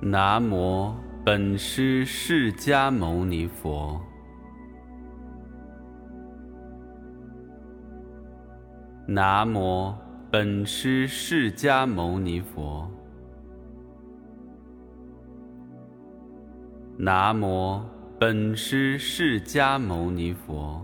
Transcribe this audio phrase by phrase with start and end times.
[0.00, 4.00] 南无本师释迦牟尼佛。
[9.08, 9.92] 南无
[10.30, 12.88] 本师释迦牟尼佛。
[16.96, 17.82] 南无
[18.20, 20.80] 本师释迦牟尼佛。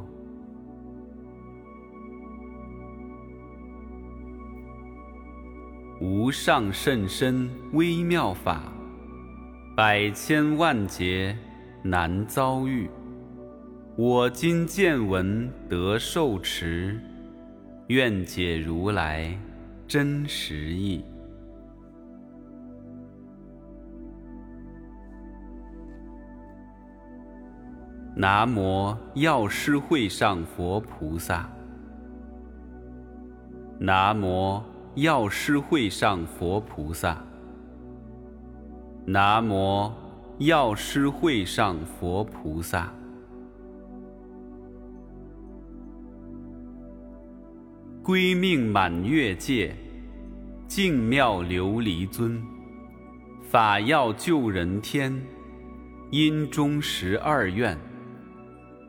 [6.01, 8.73] 无上甚深微妙法，
[9.77, 11.37] 百千万劫
[11.83, 12.88] 难遭遇。
[13.97, 16.97] 我今见闻得受持，
[17.88, 19.37] 愿解如来
[19.88, 21.05] 真实义。
[28.14, 31.50] 南无药师会上佛菩萨。
[33.80, 34.62] 南无。
[34.95, 37.20] 药师会上佛菩萨，
[39.06, 39.92] 南无
[40.38, 42.91] 药师会上佛菩萨，
[48.02, 49.77] 归命满月界，
[50.66, 52.42] 净妙琉璃尊，
[53.42, 55.14] 法要救人天，
[56.11, 57.78] 因中十二愿，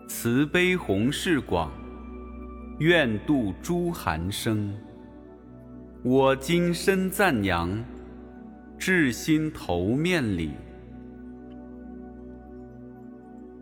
[0.07, 1.69] 慈悲弘誓广，
[2.79, 4.73] 愿度诸寒生。
[6.03, 7.83] 我今身赞扬，
[8.78, 10.52] 至心头面礼。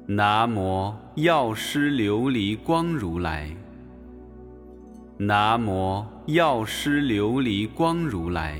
[0.05, 3.49] 南无药师琉璃光如来。
[5.17, 8.59] 南无药师琉璃光如来。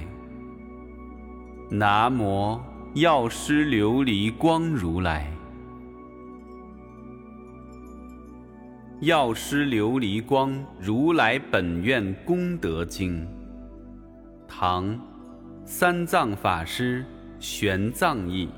[1.70, 2.60] 南无
[2.94, 5.34] 药师琉璃光如来。
[9.02, 13.28] 药师琉璃光如来本愿功德经。
[14.48, 14.98] 唐，
[15.66, 17.06] 三藏法师
[17.40, 18.50] 玄奘译。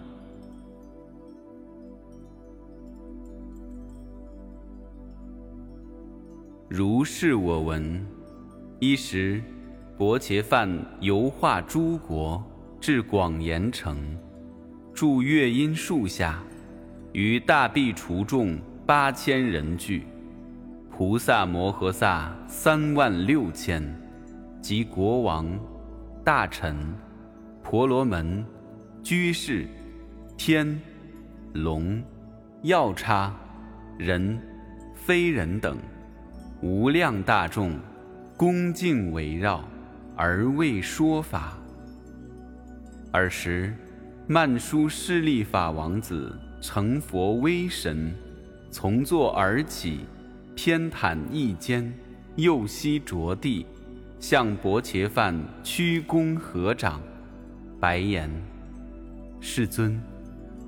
[6.68, 8.04] 如是我闻：
[8.80, 9.42] 一时，
[9.98, 10.68] 薄伽梵
[11.00, 12.44] 游化诸国，
[12.82, 13.98] 至广严城，
[14.92, 16.44] 住月音树下，
[17.14, 20.08] 于大壁除众八千人聚，
[20.90, 23.84] 菩萨摩诃萨三万六千，
[24.60, 25.48] 及国王。
[26.26, 26.76] 大臣、
[27.62, 28.44] 婆罗门、
[29.04, 29.68] 居士、
[30.36, 30.82] 天、
[31.54, 32.04] 龙、
[32.64, 33.32] 药叉、
[33.96, 34.36] 人、
[34.96, 35.78] 非人等，
[36.64, 37.78] 无量大众，
[38.36, 39.64] 恭敬围绕，
[40.16, 41.60] 而为说法。
[43.12, 43.72] 尔时，
[44.26, 48.12] 曼殊室利法王子成佛威神，
[48.72, 50.00] 从座而起，
[50.56, 51.94] 偏袒一肩，
[52.36, 53.68] 右膝着地。
[54.20, 57.02] 向薄伽梵屈躬合掌，
[57.80, 58.30] 白言
[59.40, 60.02] ：“世尊，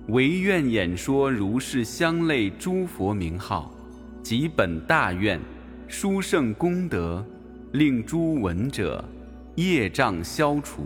[0.09, 3.73] 唯愿演说如是相类诸佛名号，
[4.21, 5.39] 及本大愿，
[5.87, 7.25] 殊胜功德，
[7.71, 9.03] 令诸闻者
[9.55, 10.85] 业障消除，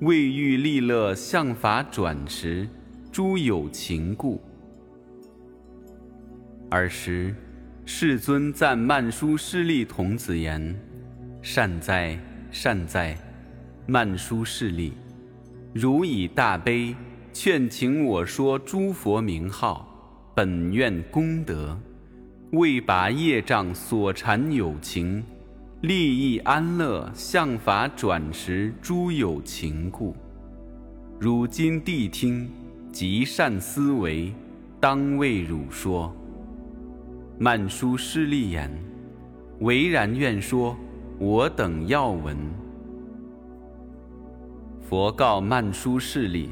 [0.00, 2.66] 未欲利乐相法转时，
[3.12, 4.40] 诸有情故。”
[6.70, 7.34] 尔时，
[7.84, 10.74] 世尊赞曼殊师利童子言。
[11.50, 12.14] 善哉，
[12.50, 13.16] 善哉，
[13.86, 14.92] 曼殊室利，
[15.72, 16.94] 汝以大悲
[17.32, 19.88] 劝请我说诸佛名号，
[20.34, 21.74] 本愿功德，
[22.52, 25.24] 为拔业障所缠有情，
[25.80, 30.14] 利益安乐向法转时诸有情故。
[31.18, 32.46] 汝今谛听，
[32.92, 34.34] 极善思维，
[34.78, 36.14] 当为汝说。
[37.38, 38.70] 曼殊室利言：
[39.60, 40.76] 唯然愿说。
[41.20, 42.36] 我等要闻。
[44.80, 46.50] 佛告曼殊室利：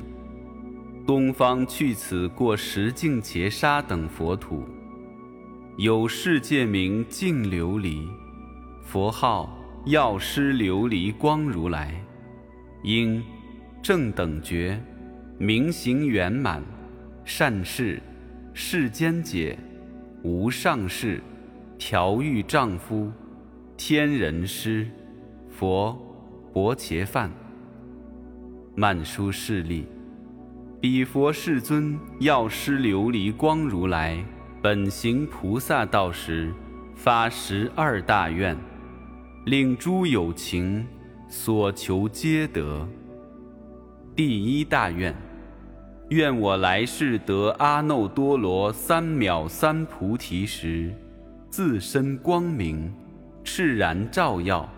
[1.06, 4.65] 东方去此过十境劫沙等佛土，
[5.78, 8.09] 有世界名净琉璃，
[8.83, 12.04] 佛号药师琉璃光如来，
[12.83, 13.22] 应
[13.80, 14.83] 正等觉，
[15.39, 16.60] 明行圆满，
[17.24, 18.03] 善事，
[18.53, 19.57] 世间解，
[20.24, 21.22] 无上士，
[21.78, 23.12] 调御丈夫。
[23.77, 24.87] 天人师，
[25.51, 25.97] 佛，
[26.51, 27.31] 薄伽梵，
[28.75, 29.87] 曼殊室利，
[30.81, 34.25] 彼佛世尊药师琉璃光如来，
[34.63, 36.55] 本行菩萨道时，
[36.95, 38.57] 发十二大愿，
[39.45, 40.87] 令诸有情
[41.29, 42.89] 所求皆得。
[44.17, 45.15] 第一大愿，
[46.09, 50.95] 愿我来世得阿耨多罗三藐三菩提时，
[51.51, 52.91] 自身光明。
[53.47, 54.69] 炽然照耀，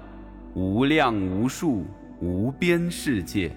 [0.55, 1.87] 无量无数
[2.21, 3.51] 无边世界。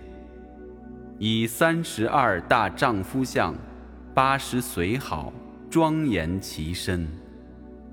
[1.20, 3.54] 以三十二大丈夫相，
[4.14, 5.34] 八十随好，
[5.70, 7.06] 庄严其身，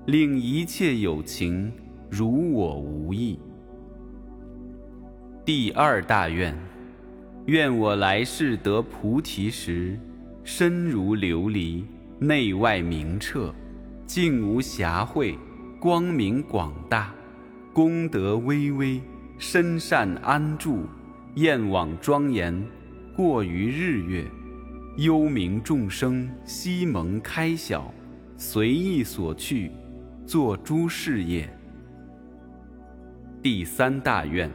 [0.05, 1.69] 令一切有情
[2.09, 3.37] 如我无异。
[5.43, 6.57] 第二大愿，
[7.47, 9.99] 愿我来世得菩提时，
[10.45, 11.83] 身如琉璃，
[12.17, 13.53] 内外明澈，
[14.05, 15.35] 净无瑕秽，
[15.79, 17.15] 光明广大，
[17.71, 19.01] 功德巍巍，
[19.37, 20.85] 身善安住，
[21.35, 22.61] 焰网庄严，
[23.15, 24.25] 过于日月，
[24.97, 27.93] 幽冥众生悉蒙开晓，
[28.35, 29.71] 随意所去，
[30.25, 31.49] 作诸事业。
[33.41, 34.51] 第三大愿。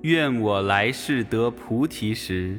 [0.00, 2.58] 愿我来世得菩提时，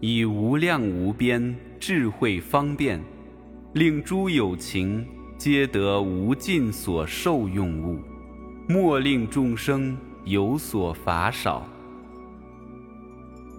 [0.00, 2.98] 以无量无边智慧方便，
[3.74, 5.06] 令诸有情
[5.38, 8.00] 皆得无尽所受用物，
[8.68, 11.64] 莫令众生有所乏少。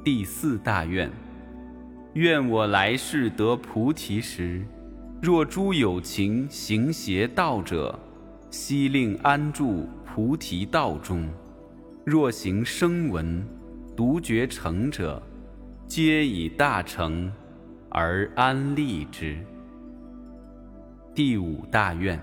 [0.04, 1.10] 第四大愿：
[2.16, 4.62] 愿我来世得菩提时，
[5.22, 7.98] 若诸有情行邪道者，
[8.50, 11.30] 悉令安住菩提道中。
[12.06, 13.42] 若行声闻，
[13.96, 15.24] 独觉成者，
[15.88, 17.31] 皆以大成
[17.90, 19.38] 而安立之。
[21.19, 22.18] 第五大愿：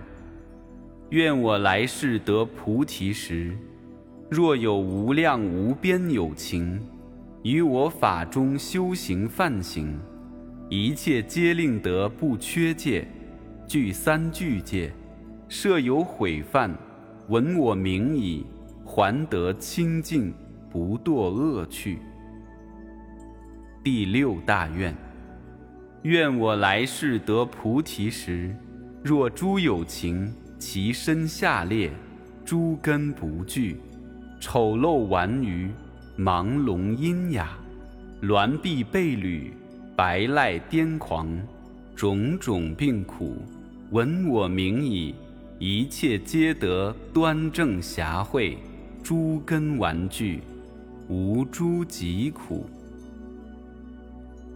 [1.10, 3.54] 愿我来世得菩提时，
[4.30, 6.80] 若有无量无边有情，
[7.42, 10.00] 于我法中修行梵行，
[10.70, 13.06] 一切皆令得不缺戒，
[13.68, 14.90] 具三具戒，
[15.46, 16.74] 设有毁犯，
[17.28, 18.46] 闻我名已。
[18.82, 20.32] 还得清净，
[20.70, 21.98] 不堕恶趣。
[23.84, 24.96] 第六大愿：
[26.00, 28.56] 愿我来世得菩提时，
[29.06, 31.92] 若诸有情，其身下劣，
[32.44, 33.76] 诸根不具，
[34.40, 35.70] 丑陋顽愚，
[36.18, 37.46] 盲聋喑哑，
[38.22, 39.52] 挛臂背履，
[39.94, 41.28] 白赖癫狂，
[41.94, 43.36] 种种病苦，
[43.92, 45.14] 闻我名已，
[45.60, 48.58] 一切皆得端正暇慧。
[49.04, 50.40] 诸根顽具，
[51.06, 52.68] 无诸疾苦。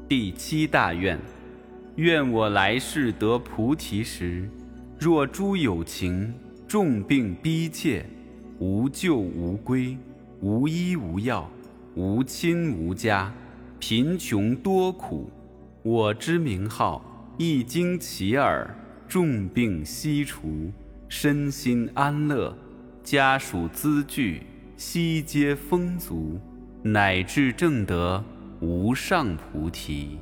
[0.08, 1.16] 第七大愿：
[2.00, 4.48] 愿我来世得菩提时，
[4.98, 6.32] 若诸有情
[6.66, 8.06] 重病逼切，
[8.58, 9.98] 无救无归，
[10.40, 11.46] 无医无药，
[11.94, 13.30] 无亲无家，
[13.78, 15.30] 贫穷多苦，
[15.82, 17.04] 我之名号
[17.36, 18.74] 一经其耳，
[19.06, 20.72] 重病悉除，
[21.06, 22.56] 身心安乐。
[23.02, 24.40] 家属资具
[24.74, 26.40] 悉皆丰足，
[26.82, 28.24] 乃至正得
[28.60, 30.18] 无上菩提。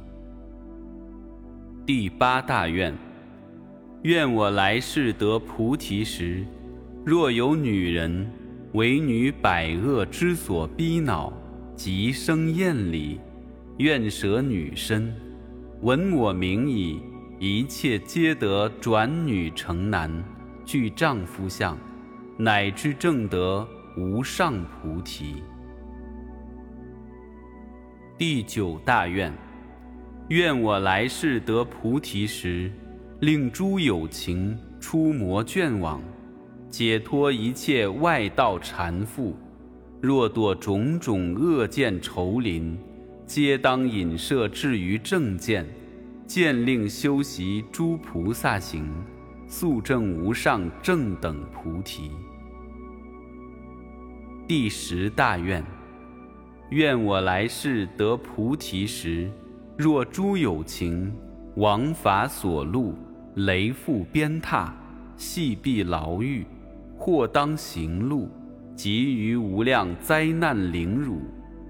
[1.88, 2.94] 第八大愿：
[4.02, 6.44] 愿我来世得菩提时，
[7.02, 8.30] 若有女人
[8.74, 11.32] 为女百恶之所逼恼，
[11.74, 13.18] 即生厌离，
[13.78, 15.16] 愿舍女身，
[15.80, 17.00] 闻我名已，
[17.38, 20.12] 一切皆得转女成男，
[20.66, 21.74] 具丈夫相。
[22.36, 25.42] 乃至正得无上菩提。
[28.18, 29.32] 第九大愿：
[30.28, 32.70] 愿我来世得菩提时，
[33.20, 36.02] 令诸有情出魔眷网，
[36.68, 39.32] 解脱一切外道缠缚。
[40.02, 42.78] 若堕种种恶见愁林，
[43.24, 45.66] 皆当引摄至于正见，
[46.26, 48.86] 见令修习诸菩萨行。
[49.46, 52.10] 速证无上正等菩提。
[54.46, 55.64] 第十大愿：
[56.68, 59.30] 愿我来世得菩提时，
[59.78, 61.14] 若诸有情
[61.54, 62.92] 王法所戮，
[63.36, 64.72] 雷覆鞭挞，
[65.16, 66.44] 系闭牢狱，
[66.98, 68.28] 或当行路，
[68.74, 71.20] 及于无量灾难凌辱，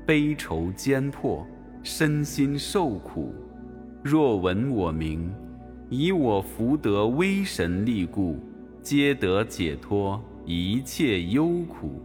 [0.07, 1.47] 悲愁艰迫，
[1.83, 3.35] 身心受苦。
[4.03, 5.31] 若闻我名，
[5.91, 8.39] 以我福德威神力故，
[8.81, 12.01] 皆得解脱一切忧苦。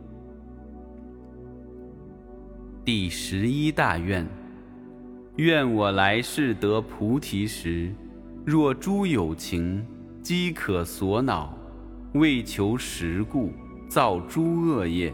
[2.83, 4.27] 第十一大愿：
[5.37, 7.91] 愿我来世得菩提时，
[8.45, 9.83] 若诸有情
[10.21, 11.57] 饥渴所恼，
[12.13, 13.51] 为求食故，
[13.87, 15.11] 造诸恶业，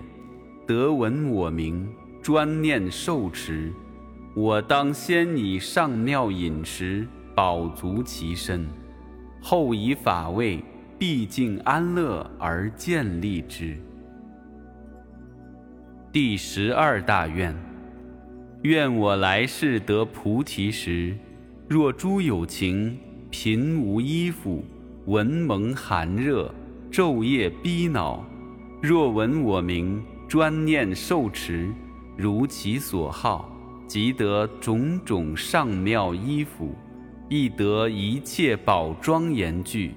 [0.68, 1.90] 得闻我名，
[2.22, 3.72] 专念受持，
[4.36, 7.08] 我当先以上妙饮食。
[7.36, 8.68] 饱足其身，
[9.42, 10.62] 后以法味
[10.98, 13.78] 毕竟安乐而建立之。
[16.12, 17.56] 第十二大愿：
[18.64, 21.16] 愿我来世得菩提时，
[21.70, 22.98] 若诸有情
[23.30, 24.66] 贫无衣服，
[25.06, 26.54] 闻蒙寒热，
[26.92, 28.22] 昼夜逼恼，
[28.82, 31.72] 若闻我名，专念受持，
[32.18, 33.50] 如其所好，
[33.88, 36.76] 即得种种上妙衣服，
[37.30, 39.94] 亦得一切宝庄严具，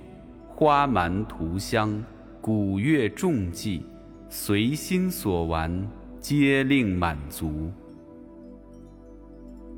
[0.47, 2.01] 花蛮涂香，
[2.41, 3.85] 鼓乐众伎，
[4.29, 5.85] 随心所玩，
[6.21, 7.73] 皆令满足。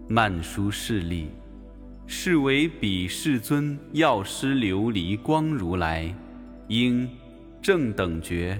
[0.09, 1.29] 曼殊势利，
[2.07, 6.15] 是为彼世尊药师琉璃光如来，
[6.69, 7.09] 应
[7.63, 8.59] 正等觉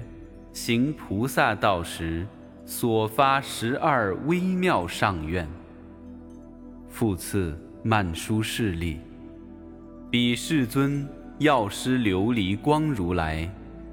[0.51, 2.25] 行菩萨道时。
[2.67, 5.47] 所发十二微妙上愿。
[6.89, 8.97] 复次，曼殊势利，
[10.09, 13.47] 彼世尊药师琉璃光如来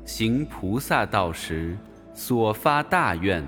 [0.07, 1.77] 行菩萨道时
[2.15, 3.47] 所发大愿，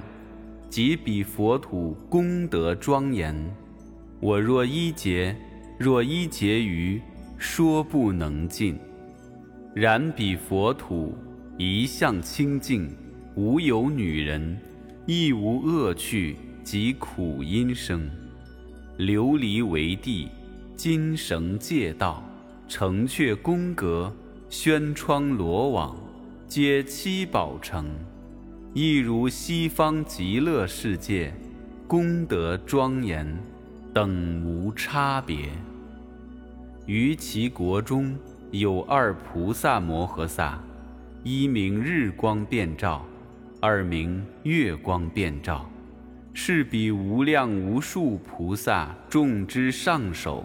[0.68, 3.34] 即彼佛土功德庄严，
[4.24, 5.36] 我若一劫，
[5.76, 6.98] 若一劫余，
[7.36, 8.78] 说不能尽。
[9.74, 11.14] 然彼佛土
[11.58, 12.90] 一向清净，
[13.34, 14.58] 无有女人。
[15.04, 18.10] 亦无恶趣及苦因生，
[18.96, 20.30] 琉璃为地，
[20.74, 22.24] 金绳戒道，
[22.66, 24.10] 城阙宫阁，
[24.48, 25.94] 轩窗罗网，
[26.48, 27.84] 皆七宝城，
[28.72, 31.34] 亦如西方极乐世界，
[31.86, 33.38] 功德庄严，
[33.94, 35.48] 等无差别。
[36.84, 38.18] 于其国中
[38.50, 40.60] 有二菩萨摩诃萨，
[41.22, 43.06] 一名日光遍照。
[43.60, 45.70] 二名月光遍照，
[46.34, 50.44] 是彼无量无数菩萨众之上首，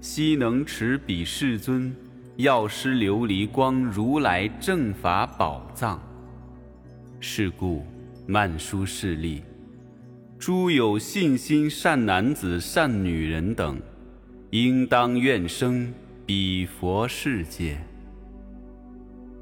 [0.00, 1.94] 悉能持彼世尊
[2.36, 6.00] 药师琉璃光如来正法宝藏。
[7.18, 7.84] 是故
[8.26, 9.42] 曼殊势利，
[10.40, 13.78] 诸有信心善男子善女人等，
[14.48, 15.92] 应当愿生
[16.24, 17.76] 彼佛世界。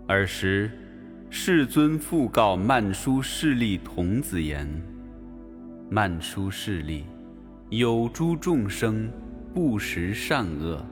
[0.08, 0.68] 尔时。
[1.30, 4.66] 世尊复告曼殊势利童子言
[5.90, 7.04] ：“曼殊势利，
[7.68, 9.10] 有诸众生
[9.54, 10.82] 不识善恶，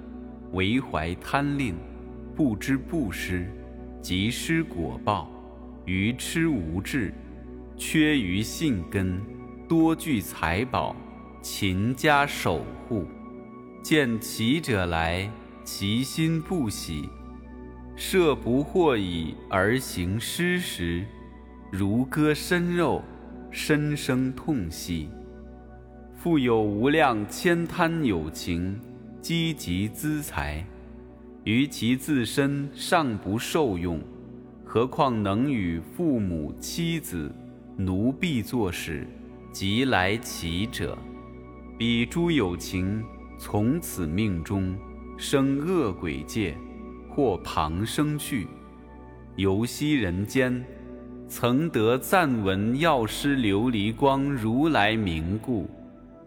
[0.53, 1.75] 为怀贪吝，
[2.37, 3.51] 不知布施，
[4.03, 5.31] 即施果报，
[5.87, 7.15] 愚痴无智，
[7.79, 9.19] 缺于信根，
[9.69, 10.95] 多具财宝，
[11.43, 13.05] 勤加守护，
[13.83, 15.29] 见其者来，
[15.65, 17.09] 其心不喜。”
[17.97, 21.05] 设不获已而行施时，
[21.73, 23.03] 如割身肉，
[23.51, 25.09] 深生痛惜。
[26.15, 28.79] 复有无量千贪有情，
[29.21, 30.65] 积集资财，
[31.43, 33.99] 于其自身尚不受用，
[34.65, 37.35] 何况能与父母妻子、
[37.77, 39.07] 奴婢作使，
[39.59, 40.99] 即来乞者？
[41.79, 43.03] 彼诸有情，
[43.39, 44.77] 从此命中
[45.17, 46.55] 生恶鬼界。
[47.09, 48.47] 或旁生去，
[49.37, 50.63] 游息人间，
[51.27, 55.67] 曾得暂闻药师琉璃光如来名故，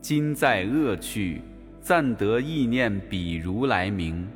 [0.02, 1.44] 今在恶趣，
[1.80, 4.28] 暂得意念彼如来名，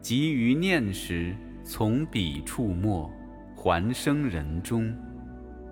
[0.00, 1.32] 即于念时，
[1.62, 3.08] 从彼处没，
[3.54, 4.92] 还生人中，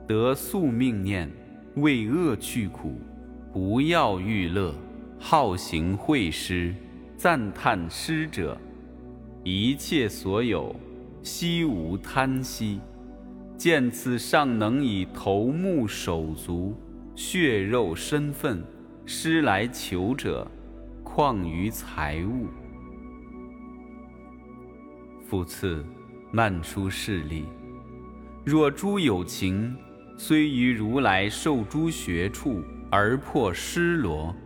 [0.07, 1.29] 得宿命念，
[1.81, 3.01] 为恶去苦，
[3.53, 4.75] 不要欲乐，
[5.19, 6.75] 好行会施，
[7.17, 8.57] 赞叹施者。
[9.43, 10.75] 一切所有，
[11.23, 12.81] 悉无贪惜。
[13.57, 16.75] 见此尚能以头目手足、
[17.15, 18.65] 血肉身份
[19.05, 20.51] 施来求者，
[21.05, 22.47] 况于财物？
[25.27, 25.85] 复次，
[26.33, 27.45] 曼殊势利，
[28.45, 29.77] 若诸有情
[30.23, 34.37] 虽于如来受诸学处而破失罗，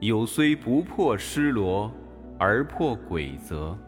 [0.00, 1.88] 有虽不破失罗
[2.40, 3.78] 而破鬼则。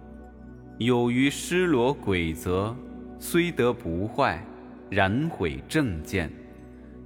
[0.78, 2.72] 有于失罗鬼则，
[3.18, 4.40] 虽得不坏，
[4.88, 6.28] 然毁正见；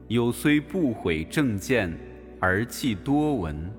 [0.09, 1.91] 有虽不毁正见，
[2.39, 3.73] 而弃多闻。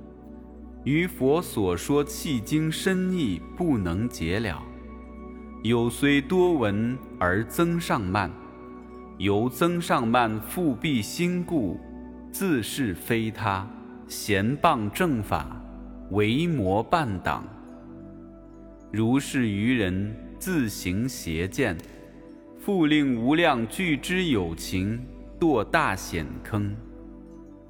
[0.83, 4.59] 于佛所说契经深意不能解了。
[5.61, 8.31] 有虽多闻而增上慢，
[9.17, 11.79] 由增上慢复辟心故，
[12.31, 13.67] 自是非他，
[14.07, 15.61] 贤谤正法，
[16.11, 17.43] 为魔伴党。
[18.91, 21.77] 如是愚人自行邪见，
[22.59, 24.99] 复令无量具之有情
[25.39, 26.75] 堕大险坑。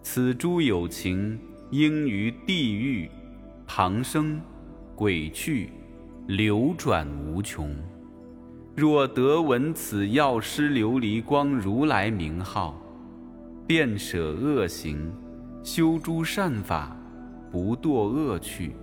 [0.02, 1.40] 此诸有情
[1.72, 3.10] 应于地狱、
[3.66, 4.40] 旁生、
[4.96, 5.70] 鬼趣
[6.28, 7.74] 流转无穷。
[8.76, 12.82] 若得闻此药师琉璃光如来名号，
[13.68, 15.14] 便舍恶行，
[15.62, 16.98] 修诸善法，
[17.52, 18.76] 不堕恶趣。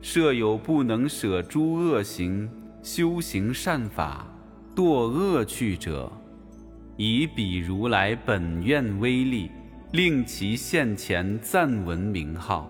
[0.00, 2.50] 设有不能舍诸恶行，
[2.82, 4.26] 修行善法，
[4.74, 6.10] 堕恶趣者，
[6.96, 9.48] 以彼如来本愿威力，
[9.92, 12.68] 令其现前暂闻名号，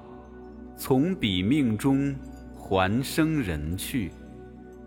[0.76, 2.14] 从彼命中
[2.54, 4.10] 还生人去，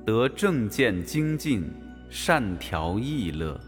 [0.05, 1.63] 得正见精进，
[2.09, 3.59] 善调意乐，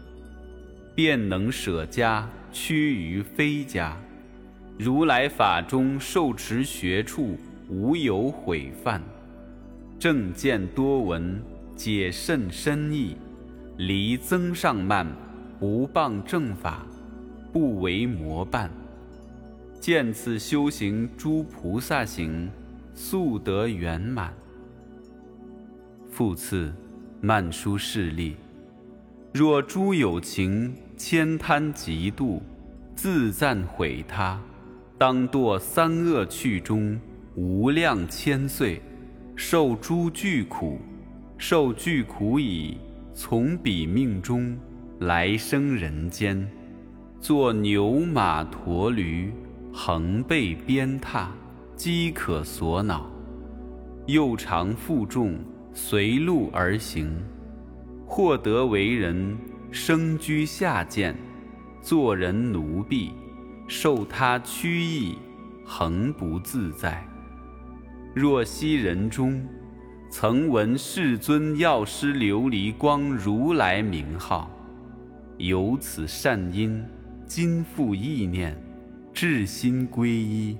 [0.94, 3.96] 便能舍家趋于非家。
[4.76, 7.38] 如来法中受持学处，
[7.68, 9.00] 无有毁犯。
[9.98, 11.40] 正见多闻，
[11.76, 13.16] 解甚深义，
[13.76, 15.06] 离增上慢，
[15.60, 16.84] 不谤正法。
[17.52, 18.68] 不为魔伴，
[19.78, 22.50] 见此修行诸菩萨行，
[22.96, 24.34] 速得圆满。
[26.14, 26.72] 复次，
[27.20, 28.36] 曼殊势利，
[29.32, 32.40] 若诸有情悭贪嫉妒，
[32.94, 34.40] 自赞毁他，
[34.96, 36.96] 当堕三恶趣中
[37.34, 38.80] 无量千岁，
[39.34, 40.78] 受诸巨苦，
[41.36, 42.76] 受巨苦已，
[43.12, 44.56] 从彼命中
[45.00, 46.48] 来生人间。
[47.18, 49.32] 作牛马驼驴，
[49.72, 51.26] 横背鞭挞，
[51.74, 53.00] 饥渴所恼；
[54.06, 55.36] 又常负重，
[55.74, 57.12] 随路而行。
[58.06, 59.36] 获得为人，
[59.72, 61.14] 生居下贱，
[61.82, 63.10] 做人奴婢，
[63.66, 65.18] 受他屈役，
[65.64, 67.04] 恒不自在。
[68.14, 69.44] 若昔人中，
[70.08, 74.48] 曾闻世尊药师琉璃光如来名号，
[75.38, 76.80] 有此善因。
[77.26, 78.56] 今复意念，
[79.12, 80.56] 至心皈依，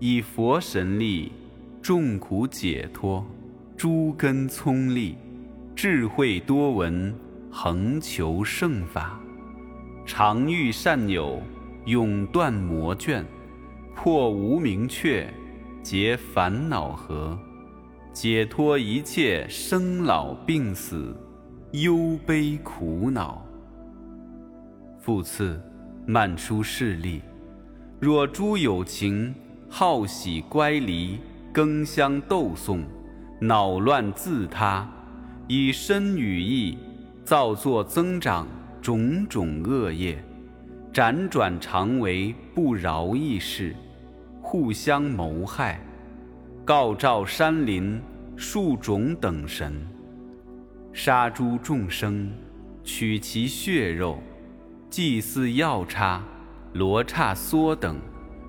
[0.00, 1.32] 以佛神力，
[1.80, 3.24] 众苦解脱，
[3.76, 5.16] 诸根聪利，
[5.74, 7.14] 智慧多闻，
[7.50, 9.20] 恒求圣法，
[10.06, 11.42] 常遇善友，
[11.86, 13.24] 永断魔眷，
[13.94, 15.28] 破无明却，
[15.82, 17.38] 结烦恼河，
[18.12, 21.14] 解脱一切生老病死，
[21.72, 23.44] 忧悲苦恼。
[25.00, 25.60] 复次。
[26.06, 27.22] 曼殊势力，
[27.98, 29.34] 若诸有情
[29.70, 31.18] 好喜乖离，
[31.50, 32.84] 更相斗讼，
[33.40, 34.88] 恼乱自他，
[35.48, 36.78] 以身语意
[37.24, 38.46] 造作增长
[38.80, 40.22] 种种恶业，
[40.92, 43.74] 辗转常为不饶益事，
[44.40, 45.80] 互相谋害，
[46.64, 48.00] 告召山林
[48.36, 49.74] 树种等神，
[50.92, 52.30] 杀诸众生，
[52.82, 54.18] 取其血肉。
[54.88, 56.22] 祭祀药叉、
[56.72, 57.98] 罗刹梭等，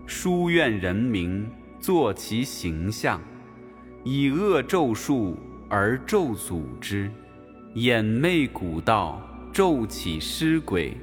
[0.06, 3.20] 书院人名，作其形象，
[4.08, 5.36] 以恶咒术
[5.68, 7.10] 而咒诅之，
[7.74, 9.20] 眼昧古道，
[9.52, 10.96] 咒起尸鬼，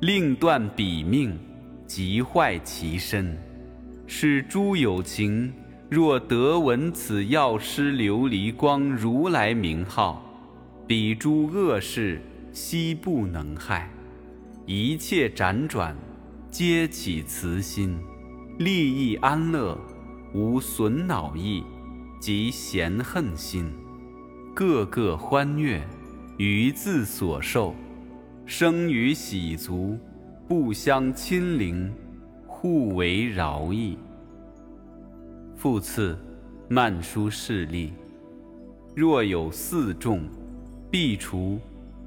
[0.00, 1.36] 令断彼命，
[1.88, 3.36] 即坏其身。
[4.06, 5.52] 是诸有情
[5.90, 10.22] 若得闻此药师琉璃光如来名号，
[10.86, 13.90] 彼诸恶事悉不能害。
[14.66, 15.96] 一切辗转，
[16.48, 17.98] 皆起慈心，
[18.60, 19.76] 利益安乐，
[20.32, 21.64] 无损恼意
[22.26, 23.70] 及嫌恨心，
[24.52, 25.80] 个个欢悦，
[26.38, 27.72] 于自所受，
[28.44, 29.96] 生于喜足，
[30.48, 31.88] 不相亲邻，
[32.44, 33.96] 互为饶益。
[35.54, 36.18] 复次，
[36.68, 37.92] 曼殊势利，
[38.92, 40.24] 若有四众，
[40.90, 41.60] 必除，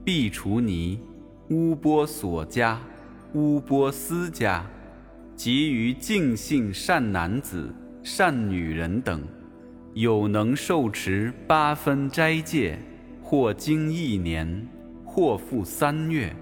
[0.03, 0.99] 必除尼。
[1.49, 2.77] 乌波所家、
[3.35, 4.69] 乌波斯家，
[5.37, 9.21] 及于净信善男子、善女人等，
[9.93, 12.77] 有能受持八分斋戒，
[13.21, 14.67] 或经一年，
[15.03, 16.33] 或复三月，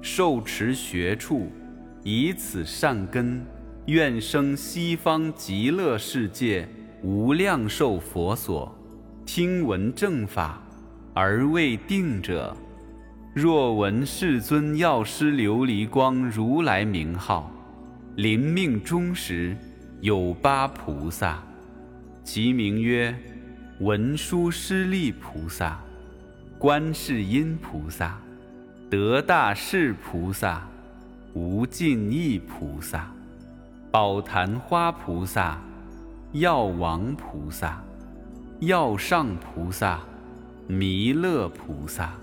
[0.00, 1.50] 受持学处，
[2.02, 3.44] 以此善根，
[3.86, 6.68] 愿生西方极乐世界
[7.02, 8.72] 无量寿佛所，
[9.26, 10.62] 听闻正法
[11.12, 12.56] 而未定者。
[13.34, 17.50] 若闻世尊药师琉璃光如来名号，
[18.14, 19.56] 临命终时
[20.00, 21.42] 有八菩萨，
[22.24, 23.14] 其名曰
[23.80, 25.78] 文殊师利菩萨、
[26.58, 28.18] 观世音菩萨、
[28.88, 30.66] 得大士菩萨、
[31.34, 33.12] 无尽意菩萨、
[33.90, 35.60] 宝昙花菩萨、
[36.32, 37.84] 药王菩萨、
[38.60, 40.00] 药上菩萨、
[40.66, 42.14] 弥勒菩萨。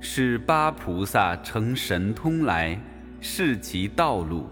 [0.00, 2.80] 是八菩萨乘神通来
[3.20, 4.48] 示其道路，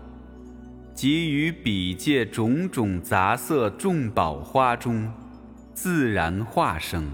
[0.95, 5.11] 即于彼界种种杂色众宝花中，
[5.73, 7.09] 自然化生。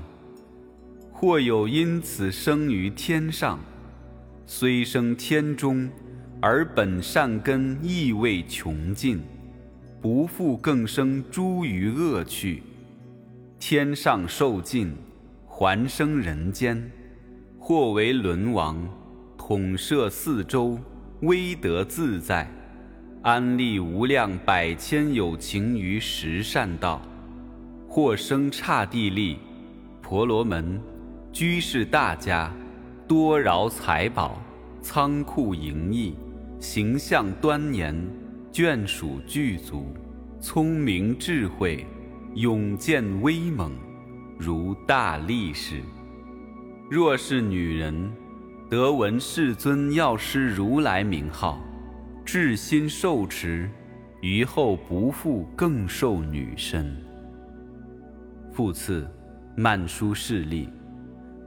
[1.13, 3.59] 或有因此生于天上，
[4.45, 5.89] 虽生天中，
[6.41, 9.23] 而本善根亦未穷尽，
[10.01, 12.63] 不复更生诸余恶趣。
[13.59, 14.95] 天上受尽，
[15.47, 16.91] 还生人间。
[17.59, 18.77] 或为轮王，
[19.37, 20.79] 统摄四周，
[21.23, 22.49] 威德自在，
[23.27, 27.03] 安利无量百千有情于十善道，
[27.89, 29.37] 或生刹帝利、
[30.01, 30.81] 婆罗门、
[31.33, 32.55] 居士大家，
[33.09, 34.41] 多饶财宝，
[34.81, 36.15] 仓库盈溢，
[36.61, 38.01] 形象端严，
[38.53, 39.93] 眷属具足，
[40.41, 41.85] 聪明智慧，
[42.37, 43.73] 勇健威猛，
[44.39, 45.83] 如大力士。
[46.89, 48.09] 若是女人，
[48.71, 51.61] 得闻世尊药师如来名号。
[52.27, 53.71] 至心受持，
[54.21, 56.93] 于后不复更受女身。
[58.53, 59.09] 复次，
[59.57, 60.69] 曼殊势力，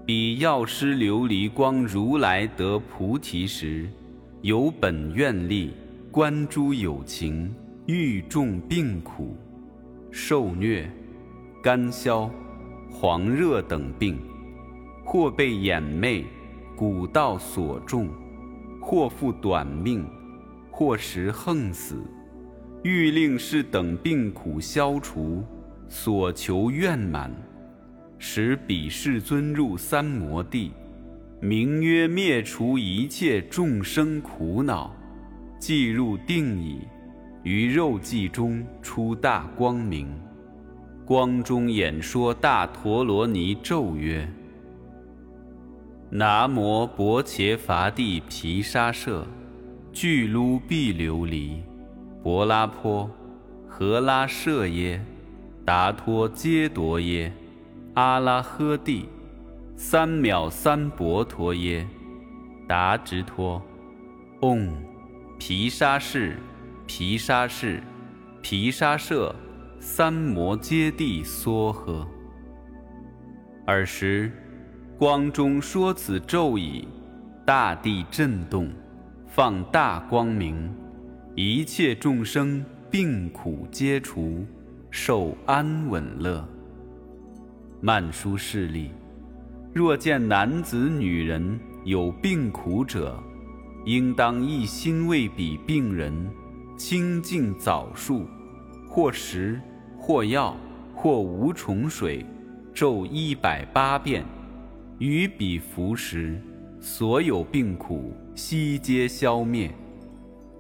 [0.06, 3.90] 彼药师琉璃光如来得菩提时，
[4.42, 5.74] 有本愿力，
[6.10, 7.54] 观诸有情，
[7.86, 9.36] 欲众病苦，
[10.10, 10.90] 受虐、
[11.62, 12.32] 干消、
[12.90, 14.18] 黄热等病，
[15.04, 16.24] 或被眼魅、
[16.74, 18.08] 古道所中，
[18.80, 20.08] 或复短命。
[20.80, 21.98] 过时横死，
[22.84, 25.44] 欲令是等病苦消除，
[25.90, 27.30] 所求愿满，
[28.18, 30.72] 使彼世尊入三摩地，
[31.42, 34.96] 名曰灭除一切众生苦恼，
[35.60, 36.88] 即入定矣。
[37.44, 40.08] 于肉髻中出大光明，
[41.04, 44.26] 光中演说大陀罗尼咒曰
[46.10, 49.28] ：“南无薄伽伐帝毗沙舍。”
[49.92, 51.58] 俱卢毕琉璃，
[52.22, 53.10] 柏拉坡，
[53.68, 55.04] 何拉舍耶，
[55.66, 57.34] 达托揭夺耶，
[57.96, 59.10] 阿拉诃帝，
[59.76, 61.88] 三藐三婆陀耶，
[62.68, 63.62] 达直托，
[64.42, 64.72] 嗡，
[65.40, 66.38] 毗沙士，
[66.86, 67.82] 毗沙士，
[68.44, 69.36] 毗沙舍，
[69.80, 72.06] 三摩揭谛娑诃。
[73.66, 74.32] 尔时，
[75.00, 76.88] 光中说此咒已，
[77.44, 78.72] 大地震动。
[79.40, 80.70] 放大光明，
[81.34, 84.46] 一切众生病苦皆除，
[84.92, 86.46] 受安稳乐。
[87.80, 88.92] 曼殊势力，
[89.74, 93.18] 若见男子女人有病苦者，
[93.86, 96.14] 应当一心为彼病人
[96.76, 98.26] 清净早树，
[98.90, 99.58] 或食，
[99.98, 100.54] 或药，
[100.94, 102.26] 或无虫水，
[102.74, 104.26] 咒一百八遍，
[104.98, 106.38] 于彼服食。
[106.82, 109.70] 所有病苦悉皆消灭，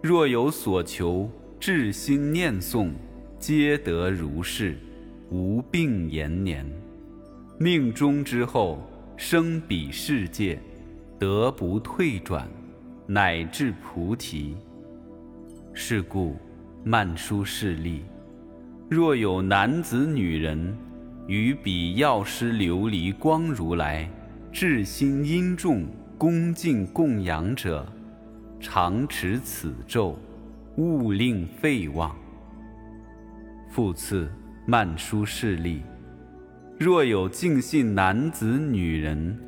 [0.01, 2.91] 若有所求，至心念诵，
[3.39, 4.77] 皆得如是，
[5.31, 6.69] 无病延年。
[7.57, 10.59] 命终之后，生彼世界，
[11.17, 12.45] 得不退转，
[13.07, 14.57] 乃至菩提。
[15.73, 16.35] 是故，
[16.83, 18.01] 曼殊势力，
[18.89, 20.77] 若有男子女人，
[21.27, 24.11] 于彼药师琉璃光如来，
[24.51, 25.85] 至心殷重。
[26.19, 27.87] 恭敬供养者，
[28.59, 30.19] 常持此咒，
[30.75, 32.13] 勿令废忘。
[33.69, 34.29] 复次，
[34.65, 35.81] 曼殊势力，
[36.77, 39.39] 若有敬信男子女人，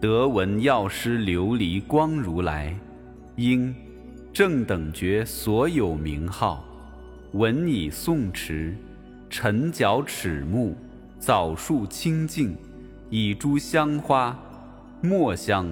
[0.00, 2.74] 得闻药师琉璃光如来，
[3.36, 3.74] 应
[4.32, 6.64] 正等觉所有名号，
[7.32, 8.74] 闻以诵持，
[9.28, 10.74] 晨脚齿目，
[11.18, 12.56] 枣树清净，
[13.10, 14.34] 以诸香花、
[15.02, 15.70] 墨香。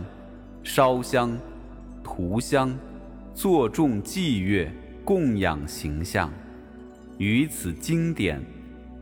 [0.66, 1.38] 烧香、
[2.02, 2.76] 涂香、
[3.32, 4.68] 作众祭乐、
[5.04, 6.28] 供养形象，
[7.18, 8.42] 于此经典，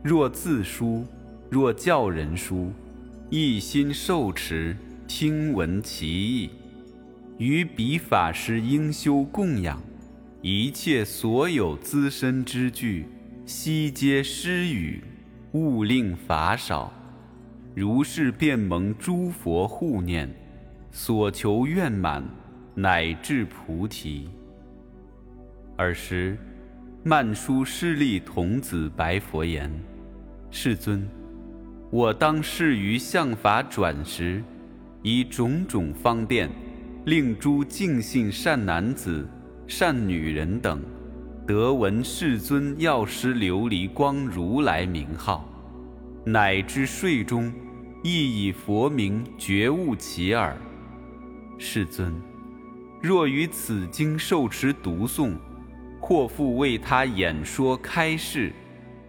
[0.03, 1.03] 若自书，
[1.49, 2.71] 若教人书，
[3.31, 6.51] 一心受持，听闻其意，
[7.39, 9.81] 于彼法师应修供养，
[10.43, 13.07] 一切所有资身之具，
[13.43, 15.03] 悉皆施予，
[15.53, 16.93] 勿令法少。
[17.73, 20.31] 如是便蒙诸佛护念。
[20.97, 22.23] 所求愿满，
[22.73, 24.29] 乃至菩提。
[25.75, 26.37] 尔时，
[27.03, 29.69] 曼殊师利童子白佛言
[30.49, 31.05] ：“世尊，
[31.91, 34.41] 我当示于相法转时，
[35.01, 36.49] 以种种方便，
[37.03, 39.27] 令诸净信善男子、
[39.67, 40.81] 善女人等，
[41.45, 45.45] 得闻世尊药师琉璃光如来名号，
[46.25, 47.51] 乃至睡中，
[48.01, 50.55] 亦以佛名觉悟其耳。”
[51.57, 52.13] 世尊，
[53.01, 55.35] 若于此经受持读诵，
[55.99, 58.51] 或复为他演说开示；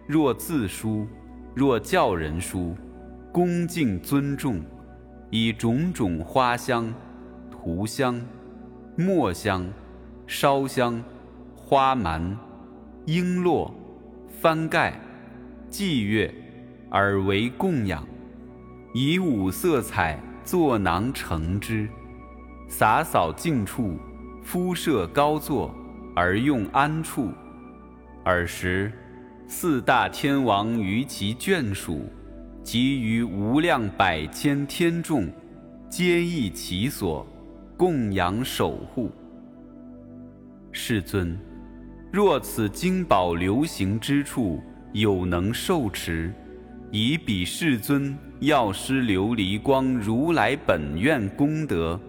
[0.07, 1.05] 若自书，
[1.53, 2.75] 若教人书，
[3.31, 4.63] 恭敬尊重，
[5.29, 6.93] 以种种花香、
[7.51, 8.19] 涂香、
[8.95, 9.67] 墨香、
[10.25, 11.03] 烧香、
[11.55, 12.37] 花蛮、
[13.05, 13.69] 璎珞、
[14.41, 14.99] 幡盖、
[15.69, 16.33] 祭乐，
[16.89, 18.07] 而为供养，
[18.93, 21.89] 以五色彩作囊盛之。
[22.67, 23.97] 洒扫净处，
[24.41, 25.73] 敷设高座，
[26.15, 27.31] 而用安处。
[28.23, 28.91] 尔时，
[29.47, 32.05] 四大天王于其眷属，
[32.61, 35.27] 及于无量百千天众，
[35.89, 37.25] 皆益其所，
[37.77, 39.09] 供养守护。
[40.73, 41.39] 世尊，
[42.11, 46.33] 若此经宝流行之处，有能受持，
[46.91, 51.99] 以彼世尊药师琉璃光如来本愿功德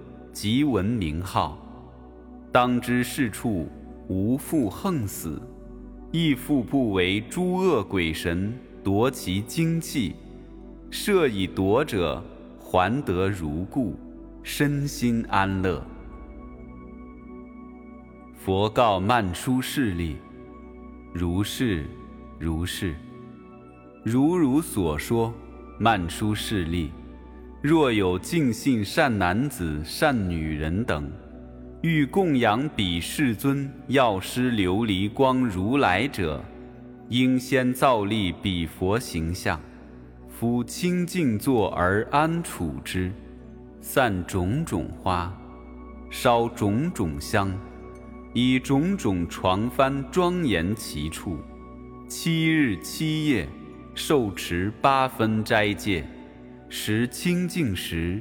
[0.40, 1.58] 即闻名号，
[2.52, 3.68] 当知是处
[4.06, 5.42] 无复横死。
[6.12, 10.14] 亦复不为诸恶鬼神夺其精气，
[10.90, 12.22] 设以夺者
[12.60, 13.96] 还得如故，
[14.44, 15.84] 身心安乐。
[18.36, 20.18] 佛告曼殊势利：
[21.12, 21.84] 如是，
[22.38, 22.94] 如是，
[24.04, 25.34] 如如所说。
[25.80, 26.92] 曼殊势利，
[27.60, 31.10] 若有净信善男子、善女人等。
[31.82, 36.44] 欲供养彼世尊药师琉璃光如来者，
[37.08, 39.60] 应先造立彼佛形象，
[40.28, 43.12] 夫清净坐而安处之，
[43.80, 45.32] 散种种花，
[46.10, 47.52] 烧种种香，
[48.34, 51.38] 以种种床幡庄严其处，
[52.08, 53.48] 七日七夜
[53.94, 56.04] 受持八分斋戒，
[56.70, 58.20] 时清净时，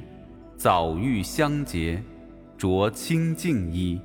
[0.56, 2.02] 早浴香洁。
[2.56, 4.00] 着清净衣，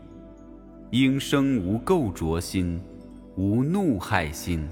[0.92, 2.80] 应生无垢浊心，
[3.36, 4.64] 无怒害心，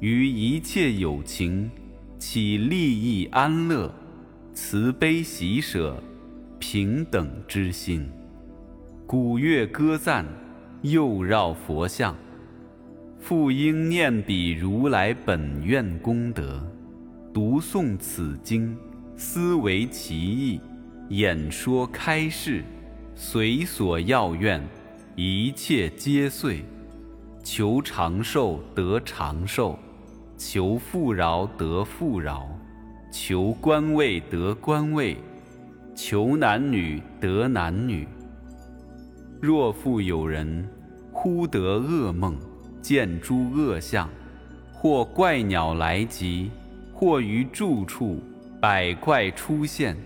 [0.00, 1.70] 于一切有情
[2.18, 3.94] 起利益安乐、
[4.52, 6.02] 慈悲喜舍、
[6.58, 8.08] 平等之心。
[9.06, 10.26] 古乐歌赞，
[10.82, 12.12] 又绕佛像，
[13.20, 16.60] 复应念彼如来本愿功德，
[17.32, 18.76] 读诵此经，
[19.16, 20.60] 思维其意，
[21.08, 22.62] 演说开示。
[23.14, 24.62] 随所要愿，
[25.14, 26.56] 一切皆遂；
[27.42, 29.78] 求长寿得长寿，
[30.36, 32.46] 求富饶得富饶，
[33.10, 35.16] 求官位得官位，
[35.94, 38.06] 求男女得男女。
[39.40, 40.68] 若复有人
[41.10, 42.36] 忽得噩梦，
[42.82, 44.06] 见诸恶相，
[44.74, 46.50] 或怪鸟来集，
[46.92, 48.20] 或于住处
[48.60, 49.96] 百怪出现。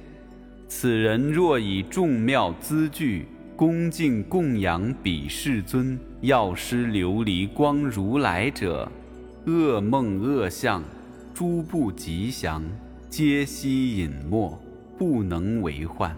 [0.67, 8.91] 此人若以众妙资具恭敬供养彼世尊药师琉璃光如来者，
[9.47, 10.83] 恶梦恶相，
[11.35, 12.63] 诸不吉祥，
[13.09, 14.59] 皆悉隐没，
[14.97, 16.17] 不能为患。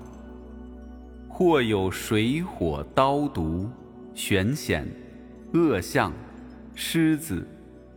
[1.28, 3.68] 或有水火刀毒、
[4.14, 4.86] 玄险、
[5.54, 6.12] 恶相、
[6.74, 7.48] 狮子、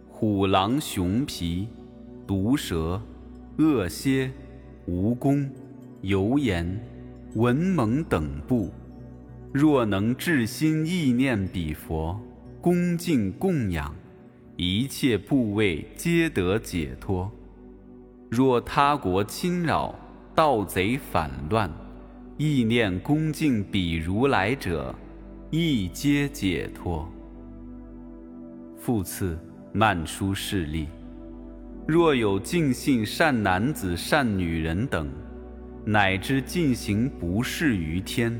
[0.07, 1.67] 虎狼熊皮、
[2.25, 3.01] 毒蛇、
[3.57, 4.31] 恶蝎、
[4.87, 5.49] 蜈蚣。
[6.01, 6.79] 油盐、
[7.33, 8.71] 文蒙等部，
[9.51, 12.19] 若能至心意念彼佛，
[12.61, 13.91] 恭敬供养，
[14.55, 17.31] 一切部位皆得解脱。
[18.29, 19.95] 若他国侵扰、
[20.35, 21.71] 盗贼反乱，
[22.37, 24.93] 意念恭敬彼如来者，
[25.49, 27.09] 亦皆解脱。
[28.77, 29.39] 复次，
[29.73, 30.87] 曼殊势利，
[31.87, 35.07] 若有尽信善男子、善女人等。
[35.87, 38.35] 乃至尽行不适于天，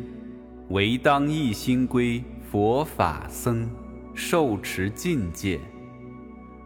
[0.69, 3.69] 唯当一心归佛法僧，
[4.15, 5.59] 受持禁戒。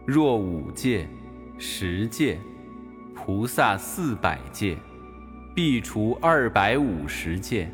[0.06, 1.06] 若五戒、
[1.58, 2.38] 十戒、
[3.14, 4.74] 菩萨四百戒，
[5.54, 7.70] 必除二百五十戒，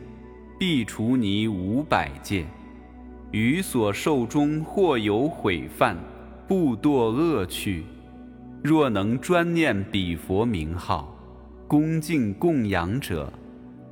[0.58, 2.44] 必除尼五百戒。
[3.30, 5.96] 于所受中或有毁犯，
[6.48, 7.84] 不堕恶趣。
[8.62, 11.12] 若能专念彼佛名号。
[11.68, 13.32] 恭敬供养者，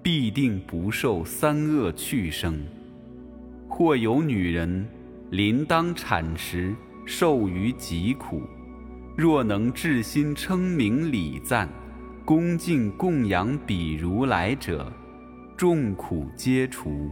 [0.01, 2.57] 必定不受三恶趣生。
[3.69, 4.87] 或有女人
[5.31, 6.73] 临当产时，
[7.05, 8.43] 受于疾苦，
[9.17, 11.69] 若能至心称名礼赞，
[12.25, 14.93] 恭敬供养彼如来者，
[15.57, 17.11] 众苦皆除。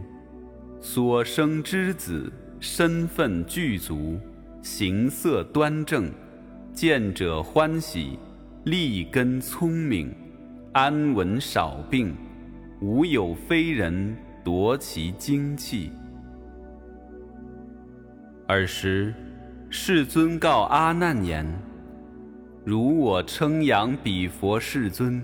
[0.79, 4.17] 所生之子，身份具足，
[4.61, 6.09] 形色端正，
[6.73, 8.17] 见者欢喜，
[8.63, 10.13] 立根聪明。
[10.71, 12.15] 安稳少病，
[12.81, 15.91] 无有非人夺其精气。
[18.47, 19.13] 尔时，
[19.69, 21.45] 世尊告阿难言
[22.65, 25.23] ：“如我称扬彼佛世尊，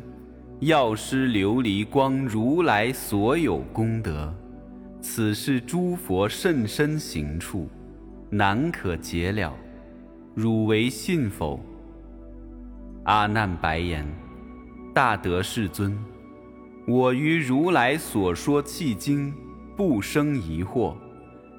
[0.60, 4.32] 药师琉璃光如来所有功德，
[5.02, 7.68] 此是诸佛甚深行处，
[8.30, 9.52] 难可解了。
[10.40, 11.60] 汝为信否？”
[13.04, 14.08] 阿难白言。
[14.94, 15.98] 大德世尊，
[16.88, 19.34] 我于如来所说契经，
[19.76, 20.96] 不生疑惑。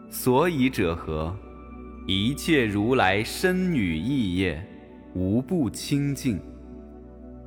[0.09, 1.37] 所以者何？
[2.07, 4.67] 一切如来身语意业，
[5.15, 6.41] 无不清净。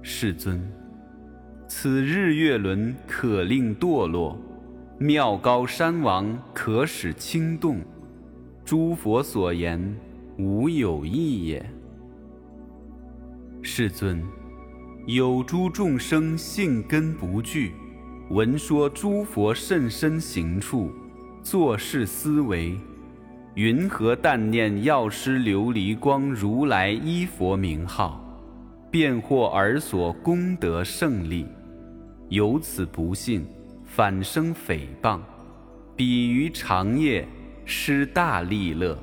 [0.03, 0.61] 世尊，
[1.67, 4.37] 此日月轮可令堕落，
[4.99, 7.79] 妙高山王可使轻动。
[8.63, 9.93] 诸佛所言
[10.37, 11.63] 无有异也。
[13.61, 14.21] 世尊，
[15.05, 17.73] 有诸众生性根不具，
[18.29, 20.91] 闻说诸佛甚深行处，
[21.43, 22.77] 作事思维，
[23.53, 28.19] 云何但念药师琉璃光如来依佛名号？
[28.89, 31.47] 便获尔所功德胜利，
[32.29, 33.45] 由此不信，
[33.83, 35.19] 反生诽谤，
[35.95, 37.27] 彼于长夜
[37.65, 38.95] 失大利乐，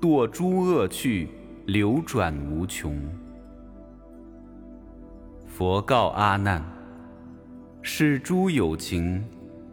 [0.00, 1.28] 堕诸恶趣，
[1.66, 2.98] 流转无穷。
[5.46, 6.64] 佛告阿难：
[7.82, 9.22] 是诸有情，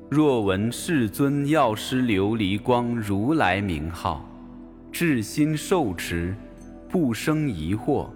[0.09, 4.29] 若闻世尊药师琉璃光如来名号，
[4.91, 6.35] 至心受持，
[6.89, 8.09] 不生疑惑。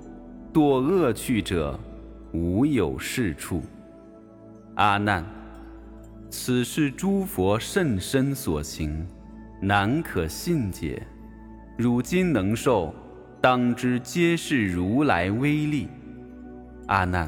[0.53, 1.79] 堕恶趣者，
[2.33, 3.61] 无有是处。
[4.75, 5.25] 阿难，
[6.29, 9.07] 此是诸佛甚深所行，
[9.61, 11.07] 难可信解。
[11.81, 12.93] 汝今能受，
[13.41, 15.87] 当知皆是如来威力。
[16.85, 17.27] 阿难，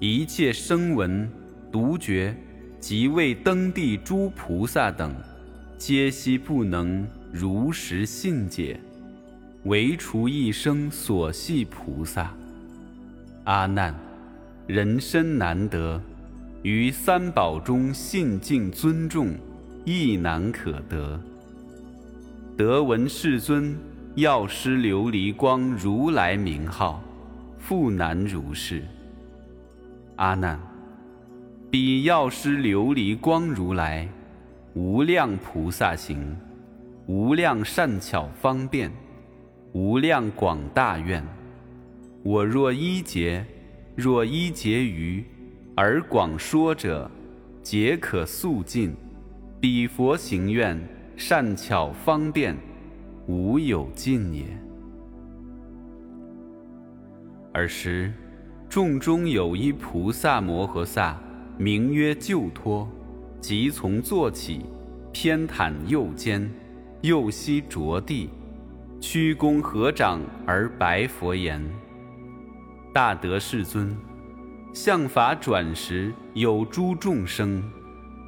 [0.00, 1.30] 一切声闻、
[1.70, 2.34] 独觉
[2.80, 5.14] 及未登地诸菩萨等，
[5.76, 8.80] 皆悉不能如实信解。
[9.64, 12.34] 唯除一生所系菩萨，
[13.44, 13.94] 阿难，
[14.66, 16.00] 人身难得，
[16.62, 19.34] 于三宝中信敬尊重，
[19.84, 21.20] 亦难可得。
[22.58, 23.78] 得闻世尊
[24.16, 27.00] 药师琉璃光如来名号，
[27.56, 28.82] 复难如是。
[30.16, 30.58] 阿难，
[31.70, 34.08] 彼药师琉璃光如来，
[34.74, 36.36] 无量菩萨行，
[37.06, 38.90] 无量善巧方便。
[39.72, 41.24] 无量广大愿，
[42.24, 43.46] 我若一劫，
[43.94, 45.24] 若一劫余，
[45.76, 47.08] 而广说者，
[47.62, 48.96] 皆可速尽。
[49.60, 50.76] 彼佛行愿，
[51.20, 52.56] 善巧方便，
[53.26, 54.44] 无有尽也。
[57.54, 58.12] 尔时，
[58.68, 61.18] 众中有一菩萨摩诃萨，
[61.58, 62.88] 名曰救脱，
[63.40, 64.64] 即从坐起，
[65.12, 66.48] 偏袒右肩，
[67.02, 68.30] 右膝着地。
[69.00, 71.60] 屈躬合掌而白佛言
[72.94, 73.96] ：“大德世尊，
[74.72, 77.60] 相法转时，有诸众生，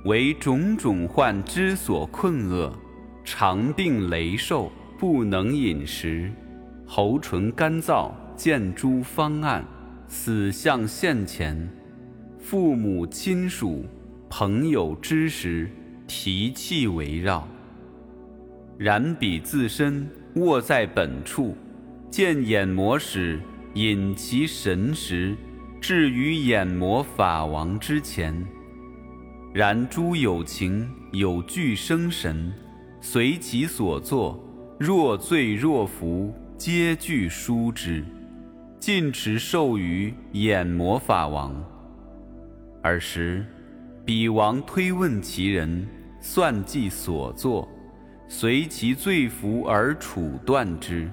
[0.04, 2.72] 为种种患之所困厄，
[3.24, 6.30] 常病羸瘦，不能饮食，
[6.86, 9.64] 喉唇干燥，见诸方案，
[10.08, 11.68] 死相现前，
[12.38, 13.84] 父母亲属、
[14.28, 15.70] 朋友之时，
[16.06, 17.46] 提气围绕。
[18.78, 21.56] 然彼自身。”卧在本处，
[22.08, 23.40] 见眼魔时，
[23.74, 25.36] 引其神识，
[25.80, 28.32] 至于眼魔法王之前。
[29.52, 32.52] 然诸有情有具生神，
[33.00, 34.38] 随其所作，
[34.78, 38.04] 若罪若服，皆具殊之，
[38.78, 41.52] 尽持受于眼魔法王。
[42.82, 43.44] 尔时，
[44.04, 45.84] 彼王推问其人，
[46.20, 47.68] 算计所作。
[48.28, 51.10] 随其罪福而处断之，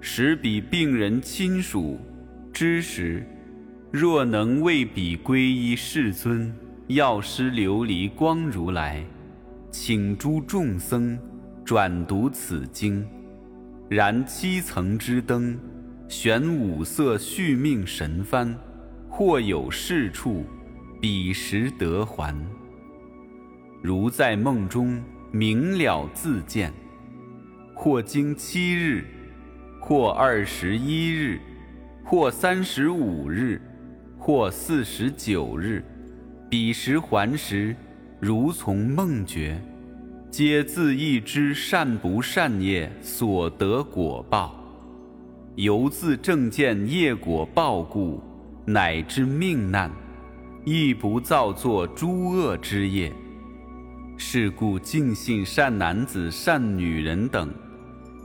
[0.00, 2.00] 使彼病人亲属
[2.50, 3.22] 知时，
[3.90, 6.50] 若能为彼皈依世尊
[6.94, 9.02] 药师琉璃光如来，
[9.70, 11.18] 请诸众僧
[11.64, 13.06] 转读此经，
[13.88, 15.58] 燃七层之灯，
[16.08, 18.54] 悬五色续命神幡，
[19.08, 20.44] 或有是处，
[21.00, 22.34] 彼时得还。
[23.82, 25.02] 如在梦中。
[25.34, 26.70] 明了自见，
[27.74, 29.02] 或经七日，
[29.80, 31.40] 或二十一日，
[32.04, 33.58] 或三十五日，
[34.18, 35.82] 或四十九日，
[36.52, 37.74] 彼时还时，
[38.20, 39.58] 如从梦觉，
[40.30, 44.54] 皆自意知善不善业所得果报，
[45.54, 48.22] 由自正见业果报故，
[48.66, 49.90] 乃至命难，
[50.66, 53.10] 亦不造作诸恶之业。
[54.18, 57.48] 是故尽信善男子、善女人等，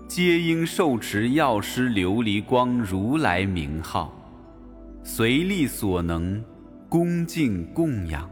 [0.05, 4.13] 皆应受持药师琉璃光如来名号，
[5.01, 6.43] 随力所能，
[6.89, 8.29] 恭敬供养。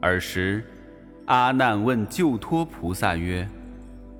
[0.00, 0.62] 尔时，
[1.26, 3.48] 阿难问救脱菩萨曰：“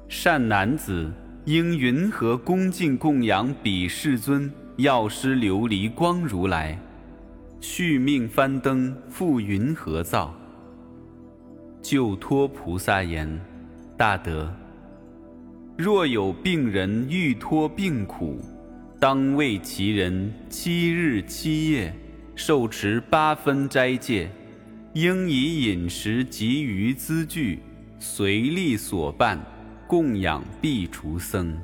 [0.09, 1.09] 善男子，
[1.45, 6.77] 应云何恭敬供养彼世尊药师琉璃光如来？
[7.61, 10.35] 续命翻灯复云何造？”
[11.81, 13.41] 救脱菩萨言
[13.97, 14.53] ：“大德，
[15.77, 18.41] 若有病人欲脱病苦，
[19.05, 21.95] 当为其人七日七夜
[22.35, 24.31] 受持八分斋戒，
[24.95, 27.59] 应以饮食及余资具
[27.99, 29.39] 随力所办
[29.87, 31.55] 供养必除僧。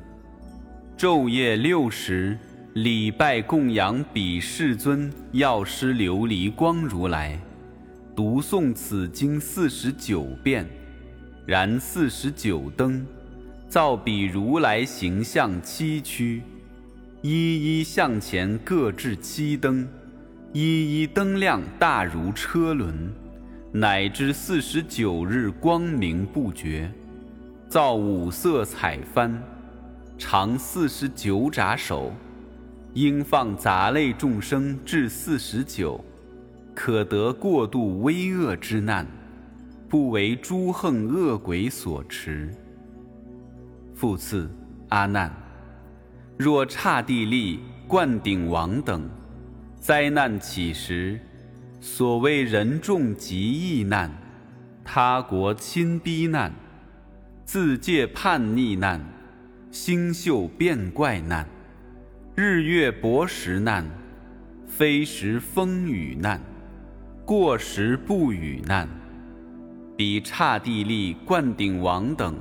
[0.99, 2.39] 昼夜六时
[2.75, 7.41] 礼拜供养彼世尊药师琉璃光如来，
[8.15, 10.69] 读诵此经四十九遍，
[11.47, 13.07] 燃四十九灯，
[13.67, 16.43] 造彼如来形象七躯。”
[17.23, 19.87] 一一向前各置七灯，
[20.55, 23.13] 一一灯亮大如车轮，
[23.73, 26.91] 乃至四十九日光明不绝。
[27.69, 29.35] 造五色彩幡，
[30.17, 32.11] 长四十九札手，
[32.95, 36.03] 应放杂类众生至四十九，
[36.75, 39.07] 可得过度危恶之难，
[39.91, 42.51] 不为诸横恶鬼所持。
[43.95, 44.51] 复次，
[44.89, 45.31] 阿难。
[46.43, 49.07] 若刹帝利、灌顶王等
[49.79, 51.21] 灾难起时，
[51.83, 54.11] 所谓人众极易难，
[54.83, 56.51] 他国亲逼难，
[57.45, 58.99] 自界叛逆难，
[59.71, 61.47] 星宿变怪难，
[62.35, 63.85] 日月薄时难，
[64.67, 66.41] 非时风雨难，
[67.27, 68.89] 过时不雨难，
[69.95, 72.35] 比刹帝利、灌顶王等。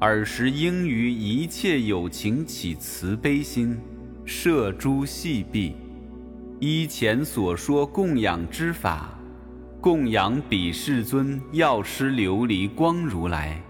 [0.00, 3.76] 尔时应于一切有情起慈悲心，
[4.24, 5.74] 摄诸细臂，
[6.60, 9.18] 依前所说供养之法，
[9.80, 13.60] 供养彼世尊药师琉璃光如来，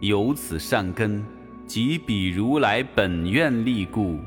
[0.00, 1.22] 由此善根
[1.66, 4.18] 及彼如来本愿力故，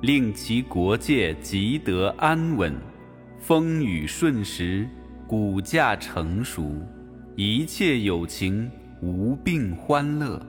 [0.00, 2.74] 令其国界即得安稳，
[3.38, 4.88] 风雨顺时，
[5.28, 6.74] 骨架成熟，
[7.36, 8.68] 一切有情
[9.00, 10.44] 无病欢乐。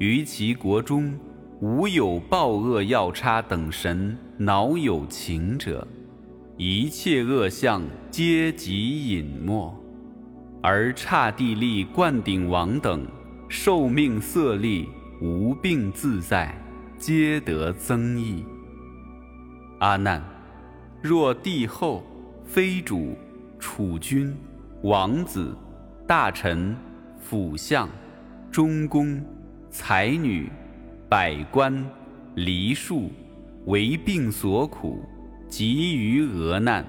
[0.00, 1.12] 于其国中，
[1.60, 5.86] 无有暴恶要叉等神恼有情者，
[6.56, 9.70] 一切恶相皆即隐没，
[10.62, 13.06] 而刹帝利、灌顶王等
[13.46, 14.88] 受命色力
[15.20, 16.58] 无病自在，
[16.96, 18.42] 皆得增益。
[19.80, 20.24] 阿难，
[21.02, 22.02] 若帝后、
[22.46, 23.14] 妃主、
[23.58, 24.34] 储君、
[24.82, 25.54] 王子、
[26.06, 26.74] 大臣、
[27.18, 27.86] 辅相、
[28.50, 29.22] 中宫。
[29.70, 30.50] 才女、
[31.08, 31.88] 百官、
[32.34, 33.08] 梨树，
[33.66, 35.04] 为病所苦，
[35.48, 36.84] 急于厄难，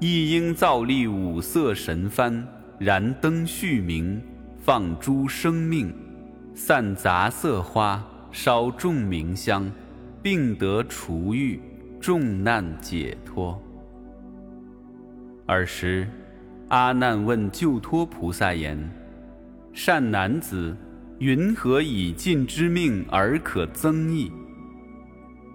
[0.00, 2.42] 亦应造立五色神幡，
[2.76, 4.20] 燃灯续明，
[4.58, 5.94] 放诸生命，
[6.54, 9.70] 散杂色花，烧众明香，
[10.20, 11.60] 病得除愈，
[12.00, 13.62] 众难解脱。
[15.46, 16.08] 尔时，
[16.68, 18.76] 阿难问救脱菩萨言
[19.72, 20.76] ：“善男子。”
[21.18, 24.30] 云何以尽之命而可增益？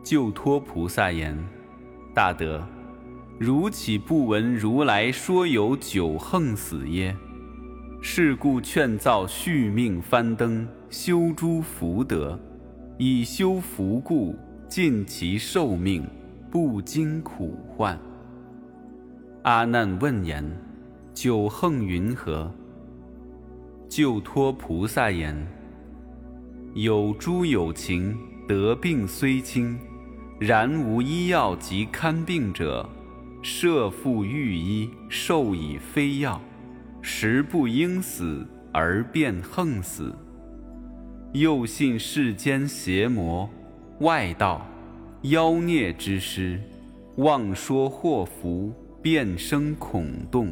[0.03, 1.37] 救脱菩萨言
[2.13, 2.61] ：“大德，
[3.39, 7.15] 如岂不闻如来说有九横死耶？
[8.01, 12.37] 是故劝造续命翻灯，修诸福德，
[12.97, 14.35] 以修福故，
[14.67, 16.05] 尽其寿命，
[16.51, 17.97] 不经苦患。”
[19.43, 20.43] 阿难问言
[21.15, 22.53] ：“九横云何？”
[23.87, 25.35] 救脱菩萨言
[26.73, 28.17] ：“有诸有情
[28.47, 29.77] 得病虽轻，
[30.39, 32.89] 然无医药及看病者，
[33.43, 36.41] 设复御医，授以非药，
[37.01, 40.13] 实不应死而便横死。
[41.33, 43.47] 又信世间邪魔、
[43.99, 44.65] 外道、
[45.23, 46.59] 妖孽之师，
[47.17, 50.51] 妄说祸福，便生恐动，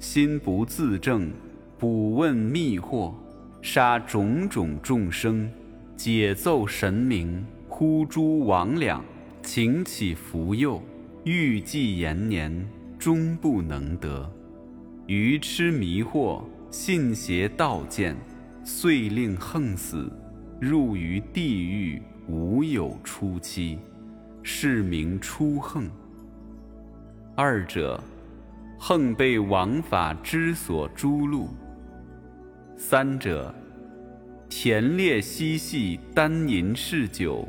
[0.00, 1.30] 心不自正。”
[1.78, 3.12] 卜问密惑，
[3.60, 5.50] 杀种种众生，
[5.94, 8.98] 解奏神明，呼诸魍魉，
[9.42, 10.82] 请起福佑，
[11.24, 12.66] 欲济延年，
[12.98, 14.30] 终不能得。
[15.06, 18.16] 愚痴迷惑，信邪道见，
[18.64, 20.10] 遂令横死，
[20.58, 23.78] 入于地狱，无有出期，
[24.42, 25.90] 是名出横。
[27.36, 28.02] 二者，
[28.78, 31.48] 横被王法之所诛戮。
[32.78, 33.52] 三者，
[34.50, 37.48] 田猎嬉戏，单吟嗜酒，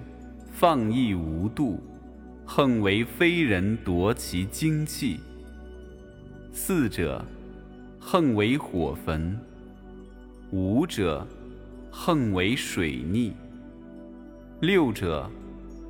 [0.54, 1.84] 放逸无度，
[2.46, 5.20] 横为非人夺其精气。
[6.54, 7.24] 四者，
[8.00, 9.38] 横为火焚。
[10.52, 11.28] 五者，
[11.92, 13.34] 横为水逆。
[14.62, 15.30] 六者，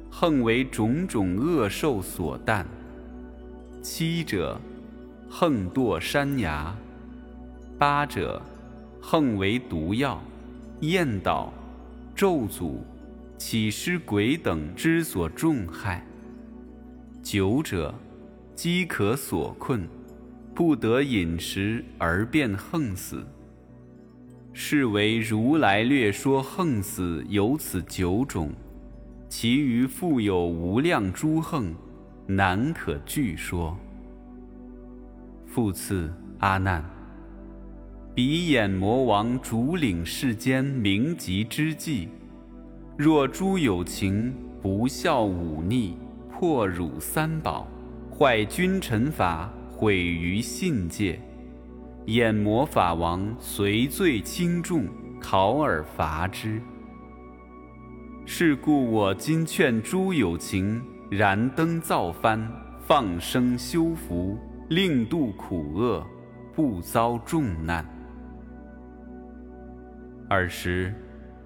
[0.09, 2.65] 横为种种恶兽所啖。
[3.83, 4.59] 七者，
[5.29, 6.75] 横堕山崖。
[7.77, 8.41] 八者。
[9.01, 10.21] 横为毒药，
[10.81, 11.53] 厌倒、
[12.13, 12.75] 咒诅、
[13.37, 16.05] 起尸鬼等之所重害。
[17.21, 17.93] 久者，
[18.55, 19.87] 饥渴所困，
[20.53, 23.25] 不得饮食而便横死。
[24.53, 28.51] 是为如来略说横死有此九种，
[29.29, 31.75] 其余复有无量诸横，
[32.25, 33.77] 难可具说。
[35.45, 36.96] 复次，阿难。
[38.17, 42.09] 彼眼魔王主领世间名籍之际，
[42.97, 45.95] 若诸有情不孝忤逆，
[46.27, 47.67] 破辱三宝，
[48.11, 51.21] 坏君臣法，毁于信戒，
[52.07, 54.87] 眼魔法王随罪轻重，
[55.21, 56.59] 考而罚之。
[58.25, 62.41] 是故我今劝诸有情燃灯造幡，
[62.79, 64.35] 放生修福，
[64.69, 66.03] 令度苦厄，
[66.55, 67.87] 不遭重难。
[70.29, 70.93] 尔时，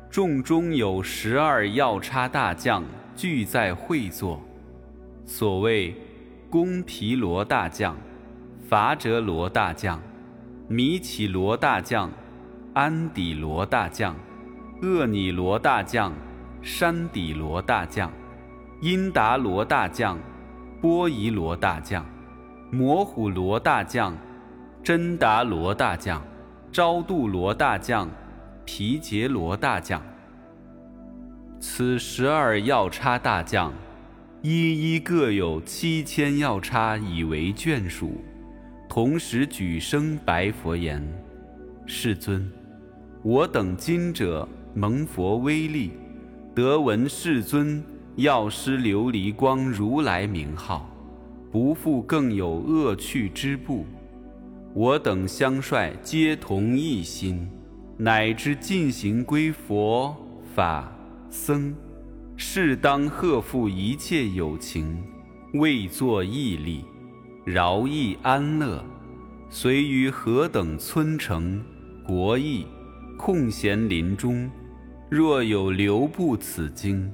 [0.09, 2.84] 众中有十二要叉大将
[3.15, 4.41] 俱在会坐。
[5.23, 5.95] 所谓
[6.49, 7.95] 宫提罗大将、
[8.67, 10.01] 伐折罗大将、
[10.67, 12.11] 弥起罗大将、
[12.73, 14.15] 安底罗大将、
[14.82, 16.11] 厄尼罗大将、
[16.63, 18.11] 山底罗大将、
[18.82, 20.17] 因达罗大将、
[20.82, 22.03] 波夷罗大将、
[22.71, 24.17] 摩虎罗大将、
[24.82, 26.19] 真达罗大将、
[26.71, 28.09] 昭度罗大将。
[28.66, 30.01] 皮杰罗大将，
[31.59, 33.74] 此十二要叉大将，
[34.41, 38.22] 一一各有七千要叉以为眷属，
[38.88, 41.01] 同时举声白佛言
[41.86, 42.49] ：“世尊，
[43.24, 45.91] 我等今者蒙佛威力，
[46.55, 47.84] 得闻世尊
[48.16, 50.89] 药师琉璃光如来名号，
[51.51, 53.86] 不复更有恶趣之怖。
[54.74, 57.49] 我等相率皆同一心。”
[58.04, 60.18] 乃至尽行归佛
[60.56, 60.91] 法
[61.30, 61.72] 僧，
[62.36, 65.04] 适当贺复一切有情，
[65.54, 66.84] 为作义力，
[67.45, 68.84] 饶益安乐，
[69.52, 71.64] 随于何等村城
[72.04, 72.66] 国邑，
[73.20, 74.49] 空闲林中，
[75.08, 77.08] 若有留步此经，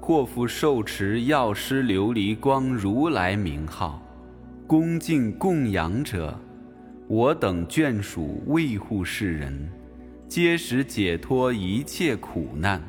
[0.00, 4.00] 或复受持药师琉璃光如来名号，
[4.68, 6.40] 恭敬供养者，
[7.08, 9.68] 我等眷属卫护世人。
[10.30, 12.80] 皆使解脱一切苦难，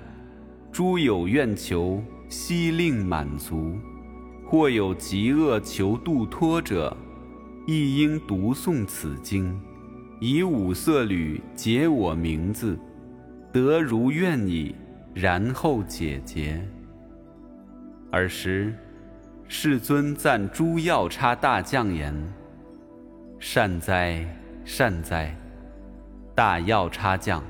[0.72, 3.76] 诸有愿求，悉令满足；
[4.46, 6.96] 或有极恶求度脱者，
[7.66, 9.60] 亦应读诵此经，
[10.20, 12.78] 以五色缕解我名字，
[13.52, 14.76] 得如愿矣。
[15.16, 16.64] 然后解结。
[18.12, 18.72] 尔时，
[19.48, 22.16] 世尊赞诸药叉大将言
[23.40, 24.24] ：“善哉，
[24.64, 25.36] 善哉！”
[26.42, 27.44] 大药叉将，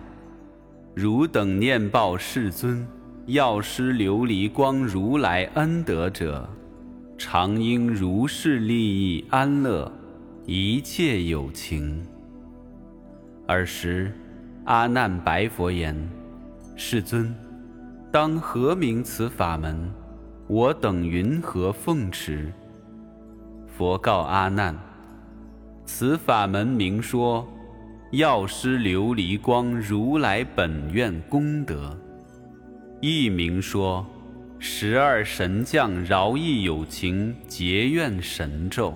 [0.94, 2.86] 汝等念报世尊
[3.28, 6.46] 药师琉璃光如来恩德者，
[7.18, 9.90] 常应如是利益安乐
[10.46, 12.06] 一切有情。
[13.48, 14.14] 尔时，
[14.66, 15.96] 阿难白佛言
[16.76, 17.34] ：“世尊，
[18.12, 19.90] 当何名此法门？
[20.48, 22.52] 我等云何奉持？”
[23.74, 24.78] 佛告阿难
[25.88, 27.48] ：“此法门名说。”
[28.12, 31.98] 药师琉璃光如来本愿功德，
[33.00, 34.06] 一名说
[34.60, 38.94] 十二神将饶益有情结愿神咒，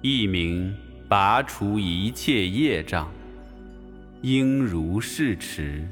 [0.00, 0.72] 一名
[1.08, 3.10] 拔除一切业障，
[4.22, 5.84] 应如是持。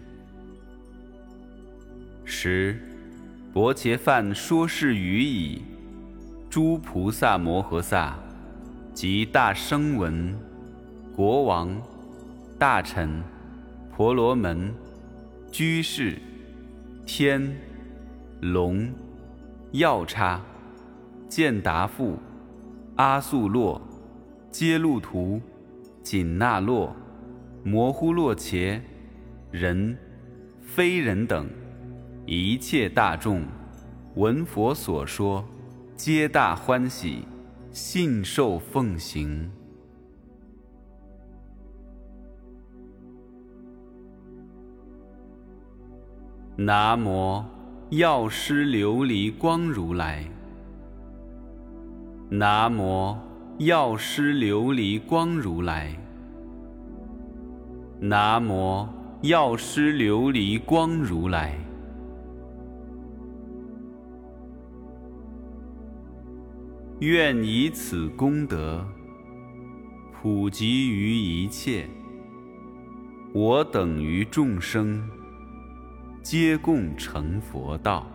[2.24, 2.80] 十，
[3.52, 5.60] 薄伽梵说是语已，
[6.48, 8.16] 诸菩萨摩诃萨
[8.94, 10.32] 及大声闻
[11.16, 11.82] 国王。
[12.62, 13.20] 大臣、
[13.90, 14.72] 婆罗门、
[15.50, 16.16] 居士、
[17.04, 17.56] 天、
[18.40, 18.88] 龙、
[19.72, 20.40] 药叉、
[21.28, 22.20] 健达父、
[22.94, 23.82] 阿素洛、
[24.48, 25.42] 揭路图、
[26.04, 26.94] 紧那洛、
[27.64, 28.80] 摩呼洛伽、
[29.50, 29.98] 人、
[30.60, 31.50] 非人等
[32.26, 33.42] 一切大众，
[34.14, 35.44] 闻佛所说，
[35.96, 37.24] 皆大欢喜，
[37.72, 39.50] 信受奉行。
[46.64, 47.44] 南无
[47.90, 50.24] 药师琉璃光如来。
[52.30, 53.16] 南无
[53.58, 55.92] 药师琉璃光如来。
[57.98, 58.86] 南无
[59.22, 61.58] 药师琉璃光如来。
[67.00, 68.86] 愿以此功德，
[70.12, 71.88] 普及于一切。
[73.34, 75.02] 我等于众生，
[76.22, 78.11] 皆共成佛道。